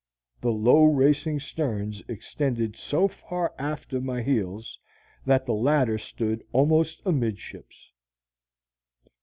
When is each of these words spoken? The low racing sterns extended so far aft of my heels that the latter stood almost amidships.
The 0.39 0.49
low 0.51 0.85
racing 0.85 1.39
sterns 1.41 2.01
extended 2.07 2.75
so 2.75 3.07
far 3.07 3.53
aft 3.59 3.93
of 3.93 4.03
my 4.03 4.23
heels 4.23 4.79
that 5.27 5.45
the 5.45 5.53
latter 5.53 5.99
stood 5.99 6.43
almost 6.51 7.03
amidships. 7.05 7.91